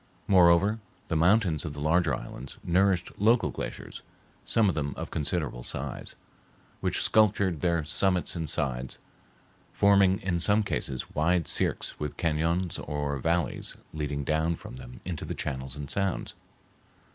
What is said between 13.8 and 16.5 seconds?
leading down from them into the channels and sounds.